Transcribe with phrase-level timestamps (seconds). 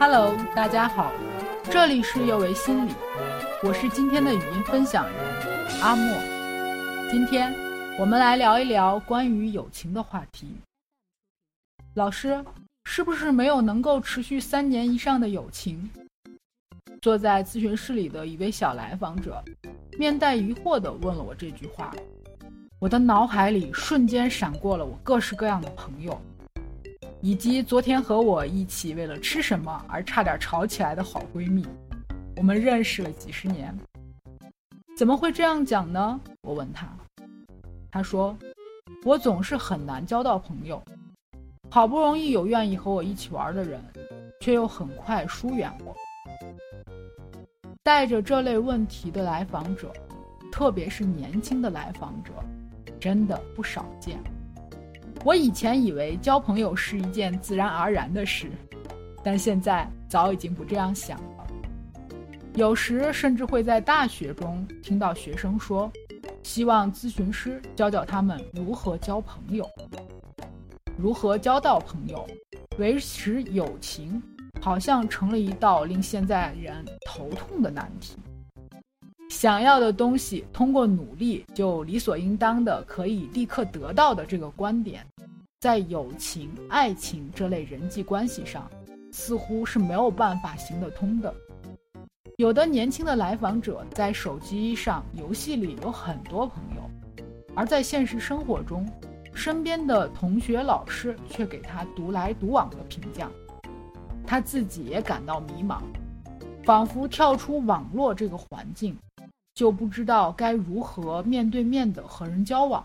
[0.00, 1.10] Hello，大家好，
[1.64, 2.92] 这里是又为心理，
[3.64, 5.14] 我是今天的语音分享人
[5.82, 7.10] 阿莫。
[7.10, 7.52] 今天
[7.98, 10.54] 我们来聊一聊关于友情的话题。
[11.94, 12.44] 老师，
[12.84, 15.90] 是不是没有能够持续三年以上的友情？
[17.02, 19.42] 坐在咨询室里的一位小来访者，
[19.98, 21.92] 面带疑惑地问了我这句话。
[22.78, 26.16] 我的脑海里瞬间闪过了我各式各样的朋友。
[27.20, 31.66] 以及昨天和我一起为了吃什么而差点吵起来的好闺蜜，
[32.36, 33.76] 我们认识了几十年，
[34.96, 36.20] 怎么会这样讲呢？
[36.42, 36.86] 我问她，
[37.90, 38.36] 她说
[39.04, 40.80] ：“我总是很难交到朋友，
[41.70, 43.82] 好不容易有愿意和我一起玩的人，
[44.40, 45.96] 却又很快疏远我。”
[47.82, 49.92] 带着这类问题的来访者，
[50.52, 52.32] 特别是年轻的来访者，
[53.00, 54.18] 真的不少见。
[55.24, 58.50] 我以前以为交朋友是一件自然而然的事，
[59.22, 61.46] 但现在早已经不这样想了。
[62.54, 65.90] 有时甚至会在大学中听到学生说，
[66.42, 69.68] 希望咨询师教教他们如何交朋友，
[70.96, 72.26] 如何交到朋友，
[72.78, 74.22] 维持友情，
[74.60, 78.16] 好像成了一道令现在人头痛的难题。
[79.28, 85.06] 想要的东西，通过努力就理所应当的可以立刻得到的这个观点，
[85.60, 88.70] 在友情、爱情这类人际关系上，
[89.10, 91.34] 似乎是没有办法行得通的。
[92.36, 96.82] 有的年轻的来访者在手机上、游戏里有很多朋友，
[97.56, 98.88] 而在现实生活中，
[99.34, 103.28] 身边的同学、老师却给他独来独往的评价，
[104.24, 105.80] 他自己也感到迷茫，
[106.62, 108.96] 仿佛跳出网络这个环境。
[109.56, 112.84] 就不知道该如何面对面的和人交往，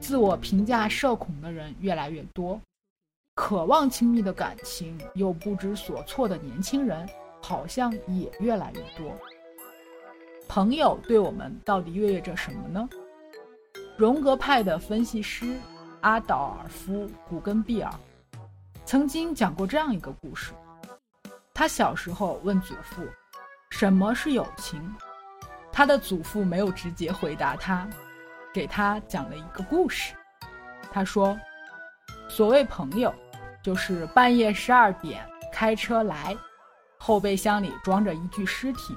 [0.00, 2.60] 自我评价社恐的人越来越多，
[3.34, 7.08] 渴望亲密的感情又不知所措的年轻人
[7.40, 9.12] 好像也越来越多。
[10.48, 12.88] 朋友对我们到底意味着什么呢？
[13.96, 15.54] 荣格派的分析师
[16.00, 17.92] 阿道尔夫·古根比尔
[18.84, 20.52] 曾经讲过这样一个故事：
[21.54, 23.02] 他小时候问祖父
[23.70, 24.82] ：“什么是友情？”
[25.70, 27.88] 他的祖父没有直接回答他，
[28.52, 30.14] 给他讲了一个故事。
[30.90, 31.38] 他说
[32.28, 33.14] ：“所谓朋友，
[33.62, 36.36] 就是半夜十二点开车来，
[36.98, 38.96] 后备箱里装着一具尸体，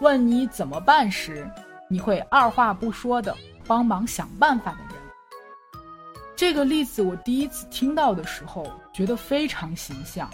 [0.00, 1.48] 问你怎么办时，
[1.88, 4.94] 你会二话不说的帮忙想办法的人。”
[6.34, 10.28] 这个例子我第一次听到的时候，觉得非常形象，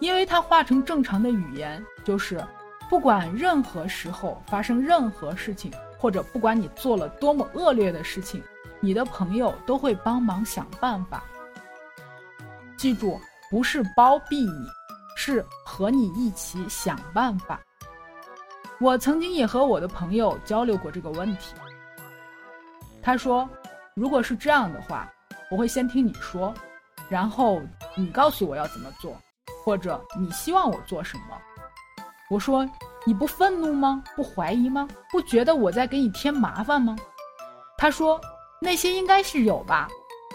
[0.00, 2.44] 因为它化成正常的语言就是。
[2.88, 8.42] 不管任何时候发生任何事情，或者不管你做了多么恶劣的事情，
[8.80, 11.24] 你的朋友都会帮忙想办法。
[12.76, 13.20] 记住，
[13.50, 14.66] 不是包庇你，
[15.16, 17.60] 是和你一起想办法。
[18.78, 21.54] 我曾经也和我的朋友交流过这个问题。
[23.02, 23.48] 他说
[23.96, 25.10] ：“如果是这样的话，
[25.50, 26.52] 我会先听你说，
[27.08, 27.62] 然后
[27.94, 29.16] 你告诉我要怎么做，
[29.64, 31.38] 或者你希望我做什么。”
[32.28, 32.68] 我说
[33.06, 34.02] ：“你不愤怒吗？
[34.16, 34.88] 不怀疑吗？
[35.12, 36.96] 不觉得我在给你添麻烦吗？”
[37.78, 38.20] 他说
[38.60, 39.88] ：“那些应该是有吧，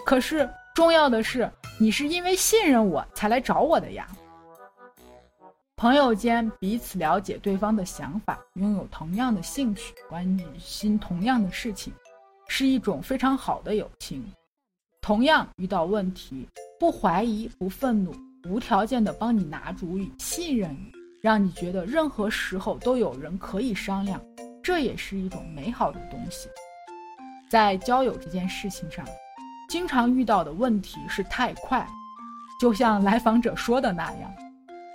[0.06, 4.08] 可是重要的是，你是因为信任我才来找我的呀。”
[5.76, 10.24] 朋友间彼此了解对方的想法，拥有同样的兴趣，关
[10.58, 11.92] 心同样的事情，
[12.46, 14.24] 是一种非常好的友情。
[15.00, 18.14] 同样遇到问题，不怀疑，不愤怒，
[18.48, 21.01] 无条件的帮你拿主意，信任你。
[21.22, 24.20] 让你觉得任何时候都有人可以商量，
[24.60, 26.48] 这也是一种美好的东西。
[27.48, 29.06] 在交友这件事情上，
[29.68, 31.86] 经常遇到的问题是太快，
[32.60, 34.34] 就像来访者说的那样，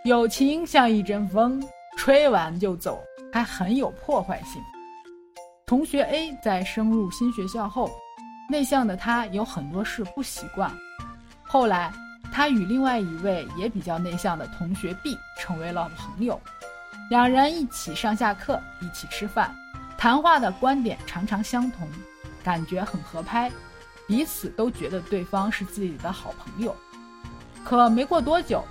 [0.03, 1.63] 友情像一阵风，
[1.95, 2.99] 吹完就走，
[3.31, 4.61] 还很有破坏性。
[5.65, 7.89] 同学 A 在升入新学校后，
[8.49, 10.69] 内向的他有很多事不习惯，
[11.41, 11.89] 后来。
[12.37, 16.39] 他与另外一位也比较内向的同学 B 成为了朋友，
[17.09, 19.55] 两人一起上下课，一起吃饭，
[19.97, 21.89] 谈话的观点常常相同，
[22.43, 23.51] 感觉很合拍，
[24.07, 26.75] 彼此都觉得对方是自己的好朋友。
[27.65, 28.63] 可没过多久，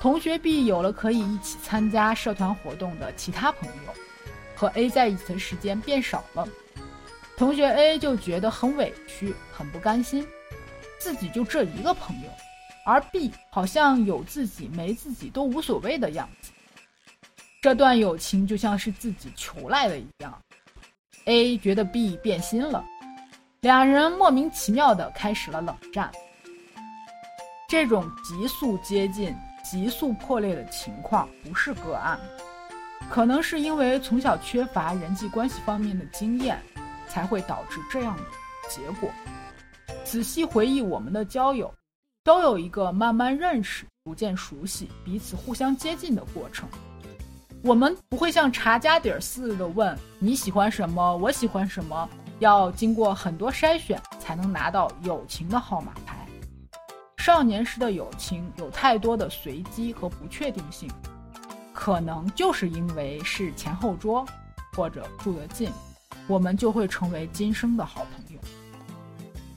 [0.00, 3.94] 同学 B 有了可以一起参加社团活动的其他朋友，
[4.56, 6.48] 和 A 在一起的时间变少了，
[7.36, 10.26] 同学 A 就觉得很委屈，很不甘心，
[10.98, 12.28] 自己就这一个朋友。
[12.84, 16.52] 而 B 好像有自己没自己都无所谓的样子，
[17.62, 20.38] 这段友情就像是自己求来的一样。
[21.24, 22.84] A 觉得 B 变心了，
[23.60, 26.12] 两人莫名其妙的开始了冷战。
[27.66, 29.34] 这种急速接近、
[29.64, 32.20] 急速破裂的情况不是个案，
[33.08, 36.60] 可能是因为从小缺乏人际关系方面的经验，
[37.08, 38.22] 才会导致这样的
[38.68, 39.10] 结果。
[40.04, 41.72] 仔细回忆我们的交友，
[42.24, 46.66] 都有一个慢慢认识、逐渐熟悉、彼此互相接近的过程。
[47.62, 56.26] 我们不会像查家底儿似的问你喜欢什么，我喜欢什么，要经过很多筛选才能拿到友情的号码牌。
[57.18, 60.90] 少年时的友情有太多的随机和不确定性，
[61.74, 64.24] 可能就是因为是前后桌，
[64.72, 65.70] 或者住得近，
[66.26, 68.40] 我们就会成为今生的好朋友。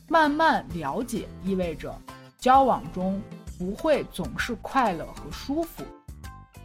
[0.09, 1.93] 慢慢了解意味着，
[2.47, 3.21] 交往中
[3.59, 5.83] 不会总是快乐和舒服。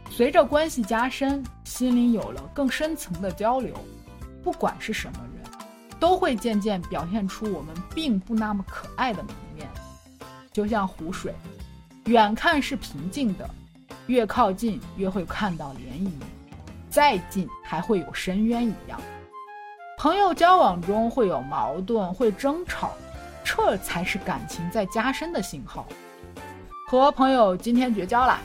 [0.09, 3.75] 随着关系加深，心灵有了更深层的交流，
[4.41, 5.51] 不管是什么人，
[5.99, 9.67] 都会渐渐表现出我们并不那么可爱的一面。
[10.53, 11.35] 就像湖水，
[12.05, 13.49] 远看是平静的，
[14.07, 16.09] 越靠近越会看到涟漪，
[16.89, 18.97] 再近还会有深渊一样。
[19.97, 22.93] 朋友交往中会有矛盾，会争吵。
[23.43, 25.85] 这才是感情在加深的信号。
[26.87, 28.39] 和朋友今天绝交了，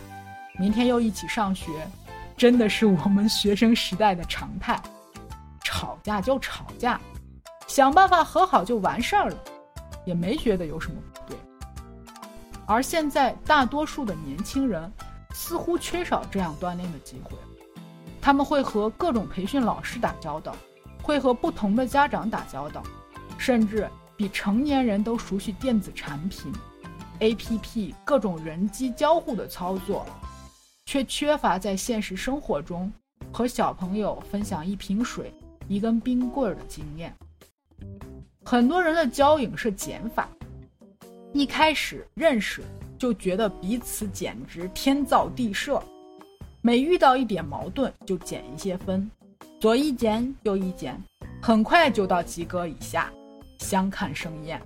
[0.58, 1.70] 明天又一起上学，
[2.36, 4.80] 真的是我们学生时代的常态。
[5.62, 6.98] 吵架就吵架，
[7.66, 9.36] 想办法和好就完事儿了，
[10.06, 11.38] 也没觉得有什么不对。
[12.66, 14.90] 而现在大多数的年轻人
[15.32, 17.36] 似乎缺少这样锻炼的机会，
[18.20, 20.56] 他们会和各种培训老师打交道，
[21.02, 22.82] 会和不同的家长打交道，
[23.36, 23.88] 甚至。
[24.18, 26.52] 比成年人都熟悉电子产品、
[27.20, 30.04] APP 各种人机交互的操作，
[30.86, 32.92] 却缺乏在现实生活中
[33.32, 35.32] 和小朋友分享一瓶水、
[35.68, 37.14] 一根冰棍的经验。
[38.44, 40.28] 很多人的交影是减法，
[41.32, 42.60] 一开始认识
[42.98, 45.80] 就觉得彼此简直天造地设，
[46.60, 49.08] 每遇到一点矛盾就减一些分，
[49.60, 51.00] 左一减右一减，
[51.40, 53.12] 很快就到及格以下。
[53.58, 54.60] 相看生厌，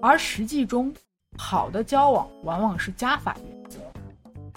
[0.00, 0.92] 而实际中，
[1.38, 3.78] 好的交往往往是加法原则。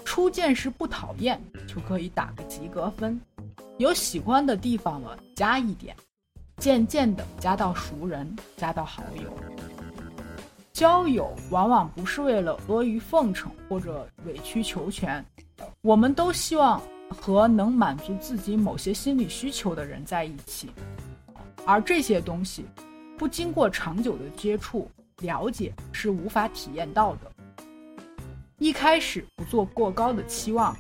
[0.04, 3.20] 初见时不讨厌，就可以打个及格分；
[3.78, 5.96] 有喜欢的地方了，加一点；
[6.58, 9.32] 渐渐的加到熟人，加到好友。
[10.72, 15.24] 交友往往不是为了阿谀奉承或者委曲求全，
[15.82, 20.70] 我们都希望和能满足自己某些心理需求的人在一起，
[21.66, 22.66] 而这些东西。
[23.17, 24.89] 不经过长久的接触
[25.19, 27.31] 了解是无法体验到的。
[28.57, 30.75] 一开始不做过高的期望，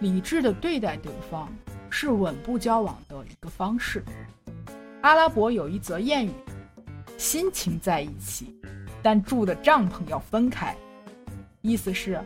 [0.00, 1.48] 理智的对待对方，
[1.90, 4.02] 是稳步交往的一个方式。
[5.02, 6.30] 阿拉伯有一则谚语
[7.18, 8.54] ：“心情在一起，
[9.02, 10.74] 但住的帐篷要分开。”
[11.60, 12.22] 意思是，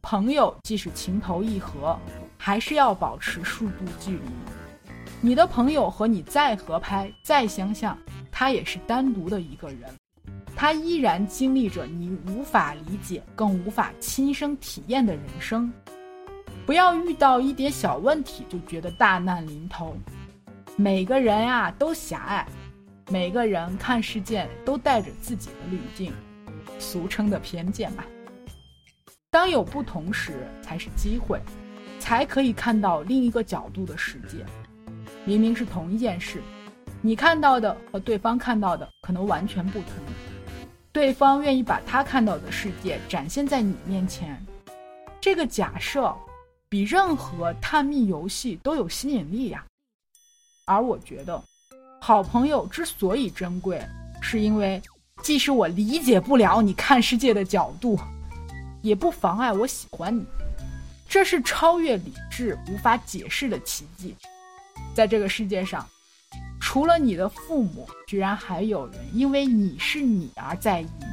[0.00, 1.98] 朋友即使情投意合，
[2.38, 4.22] 还是要保持适度距离。
[5.20, 7.96] 你的朋友和你再合拍、再相像。
[8.36, 9.88] 他也是单独的一个人，
[10.56, 15.72] 他依然经历着你无法理解、更无法亲身体验的人生。
[16.66, 19.96] 不要遇到一点小问题就觉得大难临头。
[20.74, 22.44] 每个人呀都狭隘，
[23.08, 26.12] 每个人看世界都带着自己的滤镜，
[26.80, 28.04] 俗称的偏见吧。
[29.30, 31.40] 当有不同时，才是机会，
[32.00, 34.44] 才可以看到另一个角度的世界。
[35.24, 36.42] 明明是同一件事。
[37.06, 39.88] 你看到的和对方看到的可能完全不同，
[40.90, 44.42] 对方愿意把他看到的世界展现在你面前，
[45.20, 46.10] 这个假设
[46.66, 49.62] 比任何探秘游戏都有吸引力呀。
[50.64, 51.44] 而我觉得，
[52.00, 53.86] 好朋友之所以珍贵，
[54.22, 54.80] 是因为
[55.22, 57.98] 即使我理解不了你看世界的角度，
[58.80, 60.24] 也不妨碍我喜欢你，
[61.06, 64.16] 这是超越理智无法解释的奇迹，
[64.94, 65.86] 在这个世界上。
[66.74, 71.06] 除了你的父母，居然还有人因为你是你而在意你、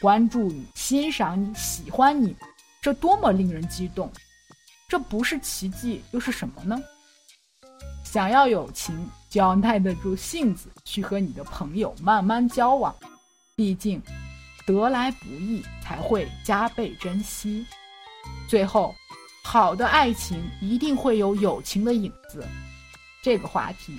[0.00, 2.36] 关注你、欣赏你、喜欢你，
[2.80, 4.08] 这多么令人激动！
[4.88, 6.80] 这不是奇迹又是什么呢？
[8.04, 12.94] 想要友情，就要耐得住性子去和你的朋友慢慢交往，
[13.56, 14.00] 毕竟
[14.64, 17.66] 得来不易，才会加倍珍惜。
[18.46, 18.94] 最后，
[19.42, 22.46] 好的爱情一定会有友情的影子。
[23.20, 23.96] 这个话题。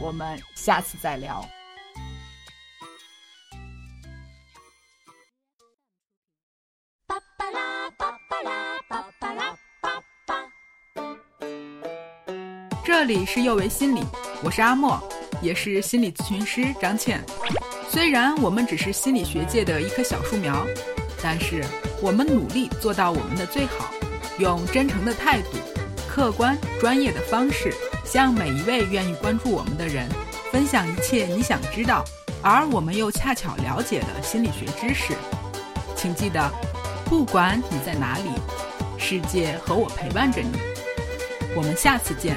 [0.00, 1.44] 我们下次再聊。
[12.84, 14.02] 这里是幼为心理，
[14.42, 15.02] 我是阿莫，
[15.42, 17.24] 也是心理咨询师张倩。
[17.88, 20.66] 虽然我们只是心理学界的一棵小树苗，
[21.22, 21.64] 但是
[22.02, 23.92] 我们努力做到我们的最好，
[24.38, 25.58] 用真诚的态度、
[26.08, 27.72] 客观专业的方式，
[28.04, 30.08] 向每一位愿意关注我们的人
[30.52, 32.04] 分享一切你想知道，
[32.42, 35.14] 而我们又恰巧了解的心理学知识。
[35.96, 36.50] 请记得，
[37.06, 38.30] 不管你在哪里，
[38.98, 40.52] 世界和我陪伴着你。
[41.56, 42.36] 我们下次见。